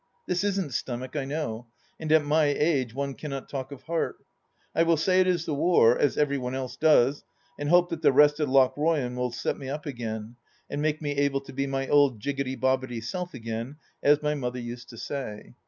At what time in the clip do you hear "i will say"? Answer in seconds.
4.73-5.19